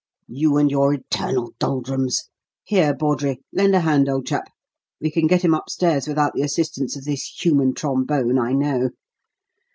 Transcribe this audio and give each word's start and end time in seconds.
"You 0.29 0.57
and 0.57 0.71
your 0.71 0.95
eternal 0.95 1.51
doldrums! 1.59 2.31
Here, 2.63 2.91
Bawdrey, 2.91 3.39
lend 3.53 3.75
a 3.75 3.81
hand, 3.81 4.09
old 4.09 4.25
chap. 4.25 4.45
We 4.99 5.11
can 5.11 5.27
get 5.27 5.43
him 5.43 5.53
upstairs 5.53 6.07
without 6.07 6.33
the 6.33 6.41
assistance 6.41 6.95
of 6.97 7.05
this 7.05 7.21
human 7.39 7.75
trombone, 7.75 8.39
I 8.39 8.53
know." 8.53 8.89